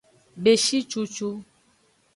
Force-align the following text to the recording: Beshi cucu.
Beshi 0.43 0.77
cucu. 0.89 1.27